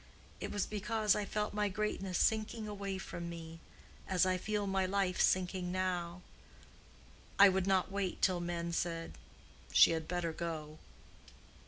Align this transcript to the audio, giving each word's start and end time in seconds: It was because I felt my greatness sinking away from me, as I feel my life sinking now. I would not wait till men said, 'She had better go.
It 0.39 0.51
was 0.51 0.65
because 0.65 1.15
I 1.15 1.25
felt 1.25 1.53
my 1.53 1.69
greatness 1.69 2.17
sinking 2.17 2.67
away 2.67 2.97
from 2.97 3.29
me, 3.29 3.59
as 4.07 4.25
I 4.25 4.35
feel 4.35 4.65
my 4.65 4.83
life 4.87 5.21
sinking 5.21 5.71
now. 5.71 6.23
I 7.37 7.49
would 7.49 7.67
not 7.67 7.91
wait 7.91 8.19
till 8.19 8.39
men 8.39 8.73
said, 8.73 9.11
'She 9.71 9.91
had 9.91 10.07
better 10.07 10.33
go. 10.33 10.79